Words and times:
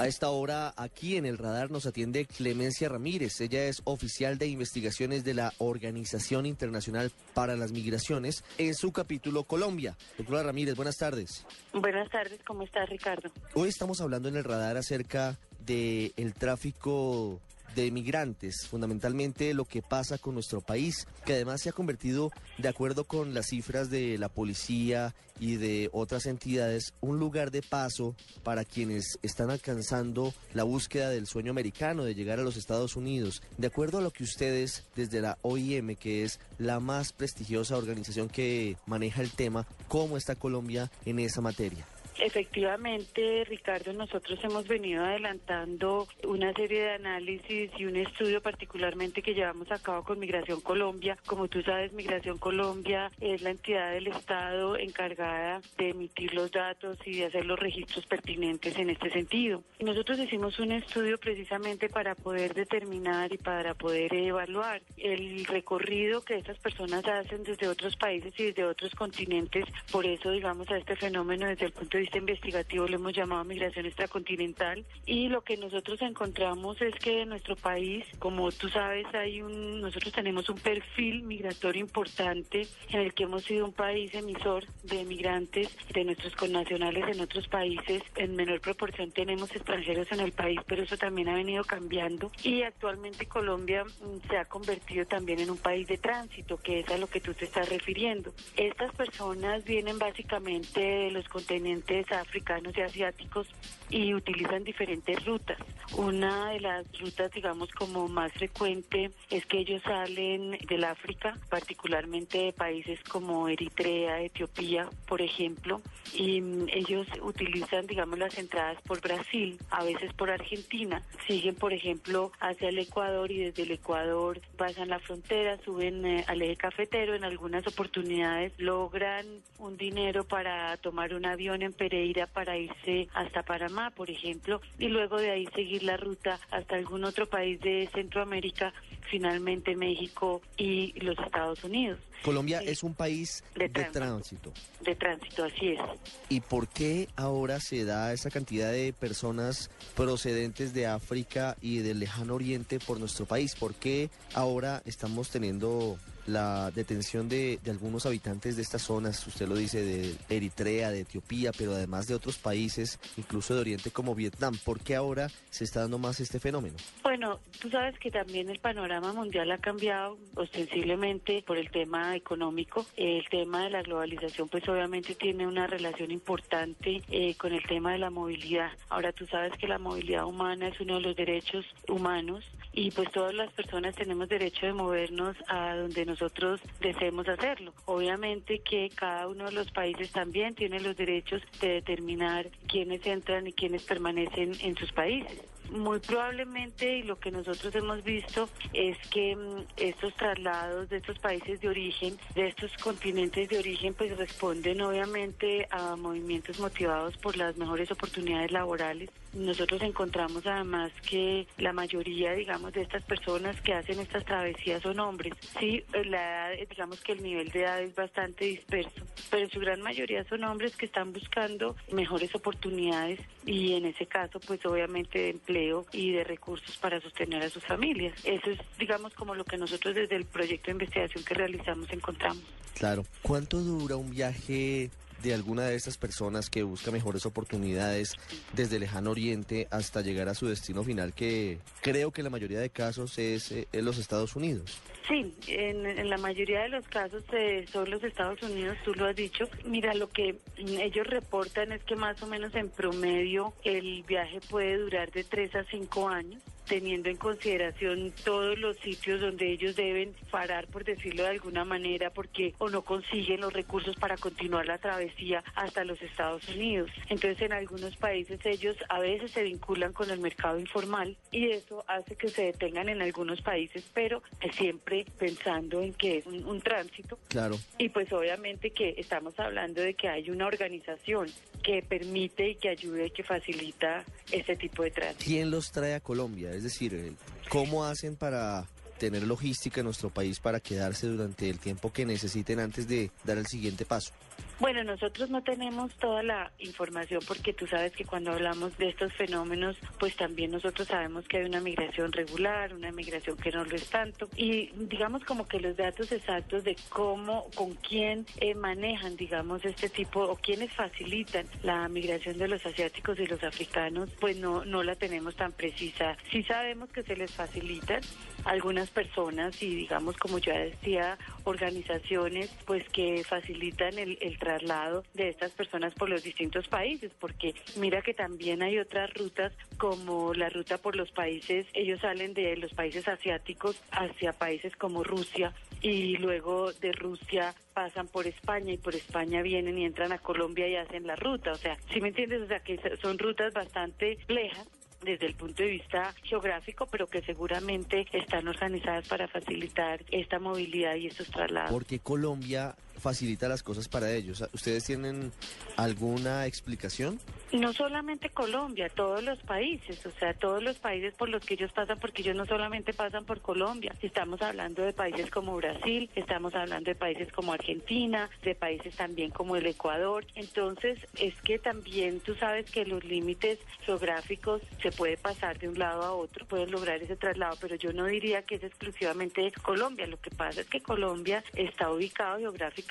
A 0.00 0.06
esta 0.06 0.30
hora, 0.30 0.72
aquí 0.78 1.18
en 1.18 1.26
el 1.26 1.36
radar 1.36 1.70
nos 1.70 1.84
atiende 1.84 2.24
Clemencia 2.24 2.88
Ramírez. 2.88 3.38
Ella 3.42 3.66
es 3.66 3.82
oficial 3.84 4.38
de 4.38 4.46
investigaciones 4.46 5.24
de 5.24 5.34
la 5.34 5.52
Organización 5.58 6.46
Internacional 6.46 7.12
para 7.34 7.54
las 7.54 7.70
Migraciones 7.70 8.42
en 8.56 8.74
su 8.74 8.92
capítulo 8.92 9.44
Colombia. 9.44 9.98
Doctora 10.16 10.42
Ramírez, 10.42 10.74
buenas 10.74 10.96
tardes. 10.96 11.44
Buenas 11.74 12.08
tardes, 12.08 12.40
¿cómo 12.46 12.62
estás, 12.62 12.88
Ricardo? 12.88 13.30
Hoy 13.52 13.68
estamos 13.68 14.00
hablando 14.00 14.30
en 14.30 14.36
el 14.36 14.44
radar 14.44 14.78
acerca 14.78 15.36
del 15.66 16.14
el 16.16 16.32
tráfico 16.32 17.38
de 17.74 17.90
migrantes, 17.90 18.66
fundamentalmente 18.68 19.54
lo 19.54 19.64
que 19.64 19.82
pasa 19.82 20.18
con 20.18 20.34
nuestro 20.34 20.60
país, 20.60 21.06
que 21.24 21.34
además 21.34 21.60
se 21.62 21.68
ha 21.68 21.72
convertido, 21.72 22.30
de 22.58 22.68
acuerdo 22.68 23.04
con 23.04 23.34
las 23.34 23.46
cifras 23.46 23.90
de 23.90 24.18
la 24.18 24.28
policía 24.28 25.14
y 25.38 25.56
de 25.56 25.88
otras 25.92 26.26
entidades, 26.26 26.92
un 27.00 27.18
lugar 27.18 27.50
de 27.50 27.62
paso 27.62 28.14
para 28.42 28.64
quienes 28.64 29.18
están 29.22 29.50
alcanzando 29.50 30.34
la 30.52 30.64
búsqueda 30.64 31.08
del 31.08 31.26
sueño 31.26 31.50
americano 31.50 32.04
de 32.04 32.14
llegar 32.14 32.38
a 32.38 32.42
los 32.42 32.56
Estados 32.56 32.96
Unidos. 32.96 33.42
De 33.56 33.66
acuerdo 33.66 33.98
a 33.98 34.02
lo 34.02 34.10
que 34.10 34.24
ustedes 34.24 34.84
desde 34.96 35.20
la 35.20 35.38
OIM, 35.42 35.96
que 35.96 36.24
es 36.24 36.40
la 36.58 36.78
más 36.80 37.12
prestigiosa 37.12 37.76
organización 37.76 38.28
que 38.28 38.76
maneja 38.86 39.22
el 39.22 39.30
tema, 39.30 39.66
¿cómo 39.88 40.16
está 40.16 40.34
Colombia 40.34 40.90
en 41.06 41.18
esa 41.18 41.40
materia? 41.40 41.86
Efectivamente, 42.20 43.44
Ricardo, 43.44 43.94
nosotros 43.94 44.38
hemos 44.44 44.68
venido 44.68 45.02
adelantando 45.02 46.06
una 46.24 46.52
serie 46.52 46.82
de 46.82 46.90
análisis 46.90 47.70
y 47.78 47.86
un 47.86 47.96
estudio 47.96 48.42
particularmente 48.42 49.22
que 49.22 49.32
llevamos 49.32 49.72
a 49.72 49.78
cabo 49.78 50.04
con 50.04 50.18
Migración 50.18 50.60
Colombia. 50.60 51.16
Como 51.24 51.48
tú 51.48 51.62
sabes, 51.62 51.94
Migración 51.94 52.36
Colombia 52.36 53.10
es 53.20 53.40
la 53.40 53.50
entidad 53.50 53.92
del 53.92 54.08
Estado 54.08 54.76
encargada 54.76 55.62
de 55.78 55.90
emitir 55.90 56.34
los 56.34 56.52
datos 56.52 56.98
y 57.06 57.20
de 57.20 57.26
hacer 57.26 57.46
los 57.46 57.58
registros 57.58 58.04
pertinentes 58.04 58.76
en 58.76 58.90
este 58.90 59.08
sentido. 59.10 59.62
Nosotros 59.80 60.18
hicimos 60.18 60.58
un 60.58 60.72
estudio 60.72 61.16
precisamente 61.16 61.88
para 61.88 62.14
poder 62.14 62.52
determinar 62.52 63.32
y 63.32 63.38
para 63.38 63.72
poder 63.72 64.12
evaluar 64.12 64.82
el 64.98 65.46
recorrido 65.46 66.22
que 66.22 66.36
estas 66.36 66.58
personas 66.58 67.02
hacen 67.06 67.44
desde 67.44 67.66
otros 67.66 67.96
países 67.96 68.38
y 68.38 68.44
desde 68.44 68.66
otros 68.66 68.94
continentes. 68.94 69.64
Por 69.90 70.04
eso, 70.04 70.30
digamos, 70.30 70.70
a 70.70 70.76
este 70.76 70.96
fenómeno 70.96 71.46
desde 71.46 71.64
el 71.64 71.72
punto 71.72 71.96
de 71.96 72.02
vista 72.02 72.09
investigativo 72.18 72.86
lo 72.86 72.96
hemos 72.96 73.14
llamado 73.14 73.44
migración 73.44 73.86
extracontinental 73.86 74.84
y 75.06 75.28
lo 75.28 75.42
que 75.42 75.56
nosotros 75.56 76.00
encontramos 76.02 76.80
es 76.82 76.94
que 76.96 77.22
en 77.22 77.30
nuestro 77.30 77.56
país, 77.56 78.04
como 78.18 78.50
tú 78.52 78.68
sabes, 78.68 79.06
hay 79.14 79.42
un 79.42 79.80
nosotros 79.80 80.12
tenemos 80.12 80.48
un 80.48 80.58
perfil 80.58 81.22
migratorio 81.22 81.80
importante 81.80 82.66
en 82.90 83.00
el 83.00 83.14
que 83.14 83.24
hemos 83.24 83.44
sido 83.44 83.66
un 83.66 83.72
país 83.72 84.14
emisor 84.14 84.64
de 84.82 85.04
migrantes 85.04 85.76
de 85.92 86.04
nuestros 86.04 86.34
connacionales 86.36 87.04
en 87.08 87.20
otros 87.20 87.48
países. 87.48 88.02
En 88.16 88.36
menor 88.36 88.60
proporción 88.60 89.10
tenemos 89.10 89.54
extranjeros 89.54 90.10
en 90.12 90.20
el 90.20 90.32
país, 90.32 90.60
pero 90.66 90.82
eso 90.82 90.96
también 90.96 91.28
ha 91.28 91.34
venido 91.34 91.64
cambiando 91.64 92.30
y 92.42 92.62
actualmente 92.62 93.26
Colombia 93.26 93.84
mm, 93.84 94.28
se 94.28 94.36
ha 94.36 94.44
convertido 94.44 95.06
también 95.06 95.40
en 95.40 95.50
un 95.50 95.58
país 95.58 95.86
de 95.88 95.98
tránsito, 95.98 96.56
que 96.56 96.80
es 96.80 96.88
a 96.88 96.98
lo 96.98 97.06
que 97.06 97.20
tú 97.20 97.34
te 97.34 97.44
estás 97.44 97.68
refiriendo. 97.68 98.32
Estas 98.56 98.94
personas 98.94 99.64
vienen 99.64 99.98
básicamente 99.98 100.80
de 100.80 101.10
los 101.10 101.28
continentes 101.28 101.99
africanos 102.12 102.76
y 102.76 102.82
asiáticos 102.82 103.48
y 103.90 104.14
utilizan 104.14 104.64
diferentes 104.64 105.24
rutas. 105.24 105.58
Una 105.96 106.50
de 106.50 106.60
las 106.60 106.86
rutas, 107.00 107.32
digamos, 107.32 107.70
como 107.72 108.08
más 108.08 108.32
frecuente 108.32 109.10
es 109.30 109.44
que 109.46 109.58
ellos 109.58 109.82
salen 109.82 110.56
del 110.68 110.84
África, 110.84 111.36
particularmente 111.48 112.38
de 112.38 112.52
países 112.52 113.00
como 113.04 113.48
Eritrea, 113.48 114.22
Etiopía, 114.22 114.88
por 115.06 115.20
ejemplo, 115.20 115.80
y 116.14 116.40
mm, 116.40 116.68
ellos 116.68 117.06
utilizan, 117.22 117.86
digamos, 117.86 118.18
las 118.18 118.38
entradas 118.38 118.80
por 118.82 119.00
Brasil, 119.00 119.58
a 119.70 119.84
veces 119.84 120.12
por 120.14 120.30
Argentina, 120.30 121.02
siguen, 121.26 121.56
por 121.56 121.72
ejemplo, 121.72 122.30
hacia 122.40 122.68
el 122.68 122.78
Ecuador 122.78 123.30
y 123.30 123.38
desde 123.38 123.64
el 123.64 123.72
Ecuador 123.72 124.40
pasan 124.56 124.88
la 124.88 125.00
frontera, 125.00 125.58
suben 125.64 126.06
eh, 126.06 126.24
al 126.28 126.42
eje 126.42 126.56
cafetero, 126.56 127.14
en 127.14 127.24
algunas 127.24 127.66
oportunidades 127.66 128.52
logran 128.58 129.26
un 129.58 129.76
dinero 129.76 130.24
para 130.24 130.76
tomar 130.76 131.14
un 131.14 131.26
avión 131.26 131.62
en 131.62 131.72
Pereira 131.80 132.26
para 132.26 132.58
irse 132.58 133.08
hasta 133.14 133.42
Panamá, 133.42 133.90
por 133.90 134.10
ejemplo, 134.10 134.60
y 134.78 134.88
luego 134.88 135.16
de 135.16 135.30
ahí 135.30 135.46
seguir 135.54 135.82
la 135.82 135.96
ruta 135.96 136.38
hasta 136.50 136.76
algún 136.76 137.04
otro 137.04 137.26
país 137.26 137.58
de 137.62 137.88
Centroamérica, 137.94 138.74
finalmente 139.08 139.74
México 139.74 140.42
y 140.58 140.92
los 141.00 141.18
Estados 141.18 141.64
Unidos. 141.64 141.98
Colombia 142.22 142.60
es 142.60 142.82
un 142.82 142.92
país 142.92 143.42
de, 143.54 143.70
tránsito. 143.70 144.52
De 144.82 144.94
tránsito, 144.94 145.44
así 145.44 145.68
es. 145.68 145.80
¿Y 146.28 146.42
por 146.42 146.68
qué 146.68 147.08
ahora 147.16 147.60
se 147.60 147.86
da 147.86 148.12
esa 148.12 148.30
cantidad 148.30 148.70
de 148.70 148.92
personas 148.92 149.70
procedentes 149.96 150.74
de 150.74 150.86
África 150.86 151.56
y 151.62 151.78
del 151.78 151.98
lejano 151.98 152.34
oriente 152.34 152.78
por 152.78 153.00
nuestro 153.00 153.24
país? 153.24 153.54
¿Por 153.54 153.74
qué 153.74 154.10
ahora 154.34 154.82
estamos 154.84 155.30
teniendo 155.30 155.98
la 156.26 156.70
detención 156.70 157.28
de, 157.28 157.58
algunos 157.68 158.06
habitantes 158.06 158.56
de 158.56 158.62
estas 158.62 158.82
zonas, 158.82 159.26
usted 159.26 159.48
lo 159.48 159.54
dice, 159.54 159.82
de 159.82 160.14
Eritrea, 160.28 160.90
de 160.90 161.00
Etiopía, 161.00 161.52
pero 161.56 161.72
además 161.72 162.06
de 162.06 162.14
otros 162.14 162.38
países, 162.38 162.98
incluso 163.16 163.54
de 163.54 163.60
Oriente 163.60 163.90
como 163.90 164.14
Vietnam. 164.14 164.56
¿Por 164.64 164.80
qué 164.80 164.96
ahora 164.96 165.28
se 165.50 165.64
está 165.64 165.80
dando 165.80 165.98
más 165.98 166.20
este 166.20 166.40
fenómeno? 166.40 166.76
Bueno, 167.02 167.38
tú 167.60 167.70
sabes 167.70 167.98
que 167.98 168.10
también 168.10 168.48
el 168.48 168.58
panorama 168.58 169.12
mundial 169.12 169.50
ha 169.52 169.58
cambiado 169.58 170.18
ostensiblemente 170.34 171.42
por 171.46 171.56
el 171.56 171.70
tema 171.70 172.16
económico. 172.16 172.86
El 172.96 173.24
tema 173.28 173.64
de 173.64 173.70
la 173.70 173.82
globalización 173.82 174.48
pues 174.48 174.68
obviamente 174.68 175.14
tiene 175.14 175.46
una 175.46 175.66
relación 175.66 176.10
importante 176.10 177.02
eh, 177.10 177.34
con 177.36 177.52
el 177.52 177.62
tema 177.64 177.92
de 177.92 177.98
la 177.98 178.10
movilidad. 178.10 178.70
Ahora 178.88 179.12
tú 179.12 179.26
sabes 179.26 179.52
que 179.58 179.68
la 179.68 179.78
movilidad 179.78 180.26
humana 180.26 180.68
es 180.68 180.80
uno 180.80 180.96
de 180.96 181.00
los 181.00 181.16
derechos 181.16 181.64
humanos 181.88 182.44
y 182.72 182.90
pues 182.90 183.10
todas 183.10 183.34
las 183.34 183.52
personas 183.52 183.94
tenemos 183.94 184.28
derecho 184.28 184.66
de 184.66 184.72
movernos 184.72 185.36
a 185.48 185.76
donde 185.76 186.06
nosotros 186.06 186.60
deseemos 186.80 187.28
hacerlo. 187.28 187.72
Obviamente 187.86 188.60
que 188.60 188.90
cada 188.94 189.26
uno 189.28 189.46
de 189.46 189.52
los 189.52 189.70
países 189.72 190.12
también 190.12 190.54
tiene 190.54 190.80
los 190.80 190.96
derechos 190.96 191.42
de 191.60 191.74
determinar 191.74 192.48
quiénes 192.68 193.04
entran 193.06 193.46
y 193.46 193.52
quiénes 193.52 193.82
permanecen 193.82 194.52
en 194.60 194.76
sus 194.76 194.92
países. 194.92 195.40
Muy 195.70 196.00
probablemente, 196.00 196.98
y 196.98 197.04
lo 197.04 197.20
que 197.20 197.30
nosotros 197.30 197.72
hemos 197.76 198.02
visto 198.02 198.48
es 198.72 198.96
que 199.08 199.36
mm, 199.36 199.66
estos 199.76 200.12
traslados 200.14 200.88
de 200.88 200.96
estos 200.96 201.16
países 201.20 201.60
de 201.60 201.68
origen, 201.68 202.18
de 202.34 202.48
estos 202.48 202.72
continentes 202.78 203.48
de 203.48 203.58
origen, 203.58 203.94
pues 203.94 204.16
responden 204.16 204.80
obviamente 204.80 205.68
a 205.70 205.94
movimientos 205.94 206.58
motivados 206.58 207.16
por 207.18 207.36
las 207.36 207.56
mejores 207.56 207.88
oportunidades 207.92 208.50
laborales. 208.50 209.10
Nosotros 209.32 209.80
encontramos 209.82 210.46
además 210.46 210.90
que 211.08 211.46
la 211.58 211.72
mayoría, 211.72 212.32
digamos, 212.32 212.72
de 212.72 212.82
estas 212.82 213.02
personas 213.04 213.60
que 213.60 213.74
hacen 213.74 214.00
estas 214.00 214.24
travesías 214.24 214.82
son 214.82 214.98
hombres. 214.98 215.34
Sí, 215.58 215.84
la 216.04 216.52
edad, 216.52 216.68
digamos 216.68 217.00
que 217.00 217.12
el 217.12 217.22
nivel 217.22 217.48
de 217.50 217.62
edad 217.62 217.80
es 217.80 217.94
bastante 217.94 218.44
disperso, 218.46 219.04
pero 219.30 219.44
en 219.44 219.50
su 219.50 219.60
gran 219.60 219.80
mayoría 219.82 220.24
son 220.24 220.44
hombres 220.44 220.76
que 220.76 220.86
están 220.86 221.12
buscando 221.12 221.76
mejores 221.92 222.34
oportunidades 222.34 223.20
y 223.46 223.74
en 223.74 223.86
ese 223.86 224.06
caso, 224.06 224.40
pues 224.40 224.64
obviamente 224.66 225.18
de 225.18 225.30
empleo 225.30 225.86
y 225.92 226.12
de 226.12 226.24
recursos 226.24 226.76
para 226.78 227.00
sostener 227.00 227.42
a 227.42 227.50
sus 227.50 227.64
familias. 227.64 228.14
Eso 228.24 228.50
es, 228.50 228.58
digamos, 228.78 229.14
como 229.14 229.34
lo 229.34 229.44
que 229.44 229.56
nosotros 229.56 229.94
desde 229.94 230.16
el 230.16 230.24
proyecto 230.24 230.66
de 230.66 230.72
investigación 230.72 231.24
que 231.24 231.34
realizamos 231.34 231.90
encontramos. 231.92 232.42
Claro. 232.74 233.04
¿Cuánto 233.22 233.60
dura 233.60 233.96
un 233.96 234.10
viaje 234.10 234.90
de 235.22 235.34
alguna 235.34 235.64
de 235.64 235.76
estas 235.76 235.96
personas 235.96 236.50
que 236.50 236.62
busca 236.62 236.90
mejores 236.90 237.26
oportunidades 237.26 238.16
desde 238.52 238.78
lejano 238.78 239.10
oriente 239.10 239.68
hasta 239.70 240.00
llegar 240.00 240.28
a 240.28 240.34
su 240.34 240.46
destino 240.46 240.84
final, 240.84 241.12
que 241.12 241.58
creo 241.82 242.10
que 242.10 242.22
la 242.22 242.30
mayoría 242.30 242.60
de 242.60 242.70
casos 242.70 243.18
es 243.18 243.52
eh, 243.52 243.66
los 243.72 243.98
Estados 243.98 244.36
Unidos. 244.36 244.80
Sí, 245.08 245.34
en, 245.48 246.08
la 246.08 246.18
mayoría 246.18 246.60
de 246.60 246.68
los 246.68 246.86
casos 246.86 247.24
eh, 247.32 247.66
son 247.72 247.90
los 247.90 248.02
Estados 248.04 248.40
Unidos, 248.42 248.76
tú 248.84 248.94
lo 248.94 249.06
has 249.06 249.16
dicho. 249.16 249.48
Mira, 249.64 249.92
lo 249.94 250.08
que 250.08 250.36
ellos 250.56 251.06
reportan 251.06 251.72
es 251.72 251.82
que 251.82 251.96
más 251.96 252.22
o 252.22 252.26
menos 252.26 252.54
en 252.54 252.68
promedio 252.68 253.52
el 253.64 254.04
viaje 254.04 254.40
puede 254.48 254.76
durar 254.76 255.10
de 255.10 255.24
tres 255.24 255.54
a 255.56 255.64
cinco 255.64 256.08
años 256.08 256.40
teniendo 256.70 257.10
en 257.10 257.16
consideración 257.16 258.12
todos 258.22 258.56
los 258.56 258.76
sitios 258.76 259.20
donde 259.20 259.50
ellos 259.50 259.74
deben 259.74 260.14
parar, 260.30 260.68
por 260.68 260.84
decirlo 260.84 261.24
de 261.24 261.30
alguna 261.30 261.64
manera, 261.64 262.10
porque 262.10 262.54
o 262.58 262.70
no 262.70 262.82
consiguen 262.82 263.40
los 263.40 263.52
recursos 263.52 263.96
para 263.96 264.16
continuar 264.16 264.66
la 264.66 264.78
travesía 264.78 265.42
hasta 265.56 265.82
los 265.82 266.00
Estados 266.00 266.48
Unidos. 266.48 266.88
Entonces, 267.08 267.42
en 267.42 267.54
algunos 267.54 267.96
países 267.96 268.38
ellos 268.44 268.76
a 268.88 269.00
veces 269.00 269.32
se 269.32 269.42
vinculan 269.42 269.92
con 269.92 270.10
el 270.10 270.20
mercado 270.20 270.60
informal 270.60 271.16
y 271.32 271.50
eso 271.50 271.84
hace 271.88 272.14
que 272.14 272.28
se 272.28 272.44
detengan 272.44 272.88
en 272.88 273.02
algunos 273.02 273.42
países, 273.42 273.84
pero 273.92 274.22
siempre 274.56 275.04
pensando 275.18 275.82
en 275.82 275.92
que 275.92 276.18
es 276.18 276.26
un, 276.26 276.60
tránsito. 276.60 277.18
Claro. 277.28 277.58
Y 277.78 277.88
pues 277.88 278.12
obviamente 278.12 278.70
que 278.70 278.94
estamos 278.96 279.40
hablando 279.40 279.80
de 279.80 279.94
que 279.94 280.08
hay 280.08 280.30
una 280.30 280.46
organización 280.46 281.26
que 281.64 281.82
permite 281.82 282.50
y 282.50 282.54
que 282.54 282.68
ayuda 282.68 283.06
y 283.06 283.10
que 283.10 283.24
facilita 283.24 284.04
ese 284.30 284.56
tipo 284.56 284.82
de 284.82 284.90
tránsito. 284.90 285.24
¿Quién 285.24 285.50
los 285.50 285.72
trae 285.72 285.94
a 285.94 286.00
Colombia? 286.00 286.50
Es 286.60 286.64
decir, 286.64 286.92
eh, 286.92 287.14
¿cómo 287.48 287.86
hacen 287.86 288.16
para 288.16 288.66
tener 288.98 289.22
logística 289.22 289.80
en 289.80 289.86
nuestro 289.86 290.10
país 290.10 290.40
para 290.40 290.60
quedarse 290.60 291.06
durante 291.06 291.48
el 291.48 291.58
tiempo 291.58 291.90
que 291.90 292.04
necesiten 292.04 292.60
antes 292.60 292.86
de 292.86 293.10
dar 293.24 293.38
el 293.38 293.46
siguiente 293.46 293.86
paso? 293.86 294.12
Bueno, 294.60 294.84
nosotros 294.84 295.30
no 295.30 295.42
tenemos 295.42 295.94
toda 295.94 296.22
la 296.22 296.52
información 296.58 297.22
porque 297.26 297.54
tú 297.54 297.66
sabes 297.66 297.92
que 297.92 298.04
cuando 298.04 298.32
hablamos 298.32 298.76
de 298.76 298.90
estos 298.90 299.10
fenómenos, 299.14 299.78
pues 299.98 300.14
también 300.16 300.50
nosotros 300.50 300.86
sabemos 300.86 301.26
que 301.26 301.38
hay 301.38 301.44
una 301.46 301.62
migración 301.62 302.12
regular, 302.12 302.74
una 302.74 302.92
migración 302.92 303.38
que 303.38 303.50
no 303.52 303.64
lo 303.64 303.74
es 303.74 303.88
tanto. 303.88 304.28
Y 304.36 304.70
digamos 304.76 305.24
como 305.24 305.48
que 305.48 305.60
los 305.60 305.78
datos 305.78 306.12
exactos 306.12 306.62
de 306.64 306.76
cómo, 306.90 307.46
con 307.54 307.72
quién 307.76 308.26
eh, 308.36 308.54
manejan, 308.54 309.16
digamos, 309.16 309.64
este 309.64 309.88
tipo 309.88 310.20
o 310.24 310.36
quiénes 310.36 310.70
facilitan 310.74 311.46
la 311.62 311.88
migración 311.88 312.36
de 312.36 312.48
los 312.48 312.64
asiáticos 312.66 313.18
y 313.18 313.26
los 313.26 313.42
africanos, 313.42 314.10
pues 314.20 314.36
no, 314.36 314.66
no 314.66 314.82
la 314.82 314.94
tenemos 314.94 315.36
tan 315.36 315.52
precisa. 315.52 316.18
Sí 316.30 316.42
sabemos 316.42 316.90
que 316.90 317.02
se 317.02 317.16
les 317.16 317.32
facilitan 317.32 318.02
algunas 318.44 318.90
personas 318.90 319.62
y 319.62 319.74
digamos, 319.74 320.16
como 320.16 320.38
ya 320.38 320.58
decía, 320.58 321.18
organizaciones 321.44 322.50
pues 322.66 322.88
que 322.90 323.24
facilitan 323.24 323.98
el, 323.98 324.18
el 324.20 324.38
traslado 324.38 325.04
de 325.14 325.28
estas 325.28 325.52
personas 325.52 325.94
por 325.94 326.08
los 326.08 326.22
distintos 326.22 326.68
países, 326.68 327.12
porque 327.18 327.54
mira 327.76 328.02
que 328.02 328.14
también 328.14 328.62
hay 328.62 328.78
otras 328.78 329.12
rutas 329.14 329.52
como 329.78 330.34
la 330.34 330.48
ruta 330.48 330.78
por 330.78 330.96
los 330.96 331.10
países, 331.12 331.66
ellos 331.72 332.00
salen 332.00 332.34
de 332.34 332.56
los 332.56 332.72
países 332.72 333.06
asiáticos 333.08 333.80
hacia 333.90 334.32
países 334.32 334.76
como 334.76 335.04
Rusia 335.04 335.52
y 335.82 336.16
luego 336.18 336.72
de 336.72 336.92
Rusia 336.92 337.54
pasan 337.74 338.08
por 338.08 338.26
España 338.26 338.72
y 338.72 338.78
por 338.78 338.94
España 338.94 339.42
vienen 339.42 339.78
y 339.78 339.84
entran 339.84 340.12
a 340.12 340.18
Colombia 340.18 340.68
y 340.68 340.76
hacen 340.76 341.06
la 341.06 341.16
ruta. 341.16 341.52
O 341.52 341.56
sea, 341.56 341.76
si 341.92 342.00
me 342.00 342.08
entiendes? 342.08 342.42
O 342.42 342.46
sea, 342.46 342.60
que 342.60 342.78
son 343.00 343.18
rutas 343.18 343.54
bastante 343.54 344.18
lejas 344.28 344.66
desde 345.02 345.26
el 345.26 345.34
punto 345.34 345.62
de 345.62 345.70
vista 345.70 346.14
geográfico, 346.22 346.86
pero 346.86 347.06
que 347.06 347.22
seguramente 347.22 348.06
están 348.12 348.48
organizadas 348.48 349.08
para 349.08 349.28
facilitar 349.28 350.02
esta 350.10 350.38
movilidad 350.38 350.94
y 350.96 351.06
estos 351.06 351.28
traslados. 351.30 351.70
Porque 351.70 351.98
Colombia 352.00 352.74
facilita 353.00 353.48
las 353.48 353.62
cosas 353.62 353.88
para 353.88 354.12
ellos. 354.12 354.44
¿Ustedes 354.52 354.84
tienen 354.84 355.32
alguna 355.76 356.46
explicación? 356.46 357.18
No 357.52 357.72
solamente 357.72 358.30
Colombia, 358.30 358.88
todos 358.88 359.24
los 359.24 359.38
países, 359.40 360.04
o 360.06 360.10
sea, 360.12 360.34
todos 360.34 360.62
los 360.62 360.78
países 360.78 361.14
por 361.14 361.28
los 361.28 361.44
que 361.44 361.54
ellos 361.54 361.72
pasan, 361.72 361.98
porque 361.98 362.22
ellos 362.22 362.36
no 362.36 362.46
solamente 362.46 362.92
pasan 362.92 363.24
por 363.24 363.40
Colombia, 363.40 363.92
estamos 364.02 364.40
hablando 364.42 364.82
de 364.82 364.92
países 364.92 365.30
como 365.30 365.56
Brasil, 365.56 366.08
estamos 366.14 366.54
hablando 366.54 366.90
de 366.90 366.94
países 366.94 367.32
como 367.32 367.52
Argentina, 367.52 368.30
de 368.44 368.54
países 368.54 368.94
también 368.94 369.30
como 369.30 369.56
el 369.56 369.66
Ecuador. 369.66 370.24
Entonces, 370.36 370.98
es 371.18 371.34
que 371.42 371.58
también 371.58 372.20
tú 372.20 372.34
sabes 372.36 372.70
que 372.70 372.84
los 372.84 373.02
límites 373.04 373.58
geográficos 373.84 374.62
se 374.80 374.92
puede 374.92 375.16
pasar 375.16 375.58
de 375.58 375.68
un 375.68 375.78
lado 375.78 376.02
a 376.02 376.12
otro, 376.12 376.46
pueden 376.46 376.70
lograr 376.70 377.02
ese 377.02 377.16
traslado, 377.16 377.56
pero 377.60 377.74
yo 377.74 377.92
no 377.92 378.06
diría 378.06 378.42
que 378.42 378.56
es 378.56 378.62
exclusivamente 378.62 379.50
Colombia. 379.62 380.06
Lo 380.06 380.20
que 380.20 380.30
pasa 380.30 380.60
es 380.60 380.68
que 380.68 380.80
Colombia 380.80 381.42
está 381.54 381.90
ubicado 381.90 382.38
geográficamente 382.38 382.89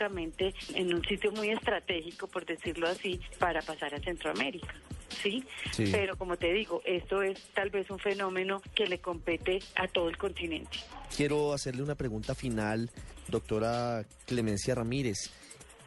en 0.74 0.94
un 0.94 1.04
sitio 1.04 1.31
muy 1.31 1.50
estratégico, 1.50 2.28
por 2.28 2.46
decirlo 2.46 2.88
así, 2.88 3.19
para 3.38 3.62
pasar 3.62 3.94
a 3.94 4.00
Centroamérica. 4.00 4.74
¿sí? 5.22 5.44
Pero 5.75 6.18
como 6.18 6.38
te 6.38 6.54
digo, 6.54 6.81
esto 6.86 7.22
es 7.22 7.40
tal 7.54 7.69
vez 7.69 7.90
un 7.90 8.00
fenómeno 8.00 8.62
que 8.74 8.88
le 8.88 9.00
compete 9.00 9.60
a 9.75 9.88
todo 9.88 10.10
el 10.10 10.18
continente. 10.18 10.80
Quiero 11.16 11.54
hacerle 11.54 11.84
una 11.84 11.96
pregunta 11.96 12.36
final, 12.36 12.90
doctora 13.28 14.06
Clemencia 14.25 14.75
Ramírez. 14.75 15.31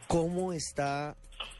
¿Cómo 0.08 0.52
está 0.52 1.16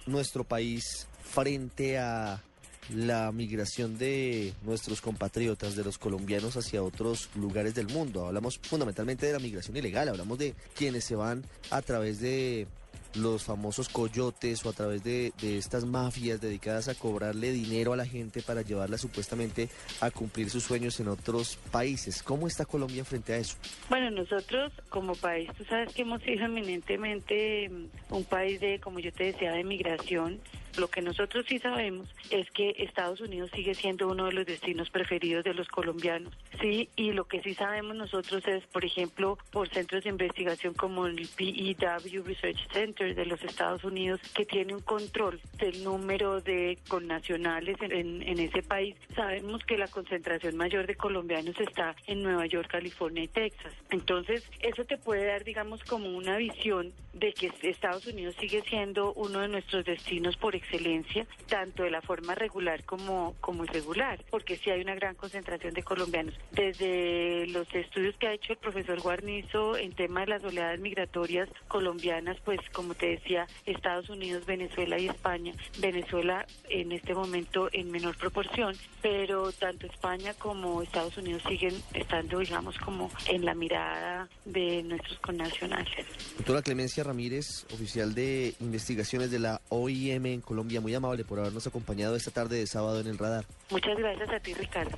nuestro 0.07 0.45
país 0.45 1.09
frente 1.23 1.99
a 1.99 2.43
la 2.91 3.31
migración 3.33 3.99
de 3.99 4.53
nuestros 4.63 5.01
compatriotas, 5.01 5.77
de 5.77 5.85
los 5.85 5.99
colombianos 5.99 6.57
hacia 6.57 6.83
otros 6.83 7.31
lugares 7.35 7.75
del 7.75 7.89
mundo. 7.89 8.27
Hablamos 8.27 8.59
fundamentalmente 8.59 9.27
de 9.27 9.33
la 9.33 9.39
migración 9.39 9.77
ilegal, 9.77 10.09
hablamos 10.09 10.39
de 10.39 10.55
quienes 10.75 11.05
se 11.05 11.15
van 11.15 11.45
a 11.71 11.83
través 11.83 12.21
de 12.21 12.67
los 13.15 13.45
famosos 13.45 13.89
coyotes 13.89 14.65
o 14.65 14.71
a 14.71 14.73
través 14.73 15.05
de, 15.05 15.33
estas 15.43 15.85
mafias 15.85 16.41
dedicadas 16.41 16.89
a 16.89 16.95
cobrarle 16.95 17.53
dinero 17.53 17.93
a 17.93 17.97
la 17.97 18.07
gente 18.07 18.43
para 18.43 18.63
llevarla 18.63 18.99
supuestamente 18.99 19.69
a 20.01 20.11
cumplir 20.11 20.51
sus 20.51 20.65
sueños 20.65 20.99
en 21.01 21.09
otros 21.09 21.57
países. 21.71 22.23
¿Cómo 22.23 22.47
está 22.47 22.65
Colombia 22.65 23.05
frente 23.05 23.35
a 23.35 23.37
eso? 23.37 23.57
Bueno, 23.89 24.11
nosotros 24.11 24.73
como 24.89 25.15
país, 25.15 25.51
tú 25.57 25.65
sabes 25.65 25.93
que 25.95 26.03
hemos 26.03 26.23
sido 26.23 26.45
eminentemente 26.47 27.69
mm, 27.69 28.15
un 28.15 28.25
país 28.25 28.61
de, 28.61 28.79
como 28.81 28.99
yo 28.99 29.13
te 29.13 29.25
decía, 29.25 29.53
de 29.53 29.65
migración 29.65 30.41
lo 30.77 30.89
que 30.89 31.03
nosotros 31.03 31.45
sí 31.49 31.59
sabemos 31.59 32.09
es 32.31 32.51
que 32.51 32.75
Estados 32.79 33.21
Unidos 33.21 33.51
sigue 33.55 33.75
siendo 33.75 34.09
uno 34.09 34.27
de 34.27 34.33
los 34.33 34.47
destinos 34.47 34.91
preferidos 34.91 35.45
de 35.45 35.55
los 35.55 35.69
colombianos, 35.69 36.33
sí, 36.61 36.89
y 36.97 37.13
lo 37.13 37.25
que 37.25 37.41
sí 37.41 37.55
sabemos 37.55 37.97
nosotros 37.97 38.47
es, 38.47 38.65
por 38.67 38.85
ejemplo, 38.85 39.39
por 39.51 39.69
centros 39.69 40.05
de 40.05 40.11
investigación 40.11 40.75
como 40.75 41.07
el 41.07 41.29
PEW 41.37 42.25
Research 42.25 42.69
Center 42.73 43.15
de 43.15 43.27
los 43.27 43.43
Estados 43.43 43.85
Unidos, 43.85 44.21
que 44.35 44.45
tiene 44.45 44.75
un 44.75 44.83
control 44.83 45.41
del 45.59 45.83
número 45.85 46.41
de 46.41 46.79
connacionales 46.89 47.77
en, 47.81 48.23
en 48.23 48.39
ese 48.39 48.63
país, 48.63 48.97
sabemos 49.15 49.65
que 49.65 49.79
la 49.79 49.89
concentración 49.89 50.57
mayor 50.57 50.87
de 50.87 50.97
colombianos 50.97 51.59
está 51.61 51.95
en 52.07 52.23
Nueva 52.23 52.47
York, 52.47 52.69
California 52.71 53.25
y 53.25 53.29
Texas. 53.29 53.73
Entonces, 53.91 54.49
eso 54.61 54.85
te 54.85 54.99
puede 54.99 55.27
dar, 55.27 55.45
digamos, 55.45 55.83
como 55.85 56.17
una 56.17 56.37
visión 56.37 56.93
de 57.13 57.33
que 57.33 57.53
Estados 57.63 58.07
Unidos 58.07 58.35
sigue 58.41 58.63
siendo 58.63 59.13
uno 59.15 59.41
de 59.41 59.49
nuestros 59.49 59.85
destinos 59.85 60.37
por 60.37 60.57
excelencia, 60.63 61.27
tanto 61.49 61.83
de 61.83 61.91
la 61.91 62.01
forma 62.03 62.35
regular 62.35 62.85
como, 62.85 63.35
como 63.41 63.65
irregular, 63.65 64.25
porque 64.31 64.57
sí 64.57 64.71
hay 64.71 64.81
una 64.81 64.95
gran 64.95 65.15
concentración 65.15 65.75
de 65.75 65.83
colombianos. 65.83 66.35
Desde 66.53 67.47
los 67.49 67.73
estudios 67.75 68.17
que 68.17 68.29
ha 68.29 68.33
hecho 68.33 68.53
el 68.53 68.59
profesor 68.59 69.01
Guarnizo 69.01 69.77
en 69.77 69.93
tema 69.93 70.21
de 70.21 70.27
las 70.29 70.45
oleadas 70.45 70.79
migratorias 70.81 71.49
colombianas, 71.69 72.39
pues 72.45 72.61
como 72.73 72.95
te 72.95 73.09
decía, 73.09 73.47
Estados 73.67 74.09
Unidos, 74.09 74.47
Venezuela 74.47 74.99
y 74.99 75.09
España. 75.09 75.53
Venezuela 75.79 76.47
en 76.69 76.93
este 76.93 77.15
momento 77.15 77.69
en 77.73 77.91
menor 77.91 78.17
proporción, 78.17 78.75
pero 79.01 79.53
tanto 79.53 79.87
España 79.87 80.35
como 80.35 80.83
Estados 80.83 81.17
Unidos 81.17 81.43
siguen 81.49 81.75
estando, 81.95 82.39
digamos, 82.39 82.79
como 82.79 83.11
en 83.29 83.45
la 83.45 83.55
mirada 83.55 84.29
de 84.45 84.83
nuestros 84.83 85.19
connacionales. 85.21 86.07
Doctora 86.37 86.63
Clemencia 86.63 87.05
Ramírez, 87.05 87.65
oficial 87.73 88.15
de 88.15 88.55
investigaciones 88.61 89.31
de 89.31 89.39
la 89.39 89.61
OIM 89.69 90.27
en 90.27 90.41
Colombia, 90.53 90.83
muy 90.83 90.95
amable 90.95 91.25
por 91.25 91.39
habernos 91.39 91.67
acompañado 91.67 92.15
esta 92.15 92.31
tarde 92.31 92.59
de 92.59 92.67
sábado 92.67 93.01
en 93.01 93.07
el 93.07 93.17
radar. 93.17 93.47
Muchas 93.71 93.97
gracias 93.97 94.29
a 94.29 94.39
ti, 94.39 94.53
Ricardo. 94.53 94.95